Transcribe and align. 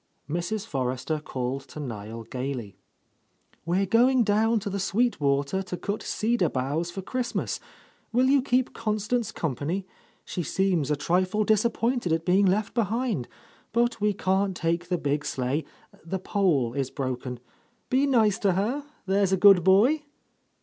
Mrs. 0.27 0.65
Forrester 0.65 1.19
called 1.19 1.61
to 1.67 1.79
Niel 1.79 2.23
gaily. 2.23 2.75
"We 3.67 3.83
are 3.83 3.85
going 3.85 4.23
down 4.23 4.59
to 4.61 4.69
the 4.71 4.79
Sweet 4.79 5.19
Water 5.21 5.61
to 5.61 5.77
cut 5.77 6.01
cedar 6.01 6.49
boughs 6.49 6.89
for 6.89 7.03
Christmas. 7.03 7.59
Will 8.11 8.25
you 8.25 8.41
keep 8.41 8.73
Constance 8.73 9.31
company? 9.31 9.85
She 10.25 10.41
seems 10.41 10.89
a 10.89 10.95
trifle 10.95 11.43
disappointed 11.43 12.11
at 12.11 12.25
being 12.25 12.47
left 12.47 12.73
behind, 12.73 13.27
but 13.73 14.01
we 14.01 14.11
can't 14.13 14.57
take 14.57 14.87
the 14.87 14.97
big 14.97 15.23
sleigh,— 15.23 15.65
the 16.03 16.17
pole 16.17 16.73
is 16.73 16.89
broken. 16.89 17.39
Be 17.91 18.07
nice 18.07 18.39
to 18.39 18.53
.her, 18.53 18.83
there's 19.05 19.31
a 19.31 19.37
good 19.37 19.63
boy!" 19.63 20.01